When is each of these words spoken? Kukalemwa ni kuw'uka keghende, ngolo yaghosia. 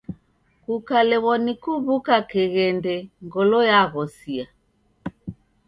Kukalemwa 0.63 1.35
ni 1.43 1.53
kuw'uka 1.61 2.15
keghende, 2.31 2.95
ngolo 3.25 3.59
yaghosia. 3.71 4.45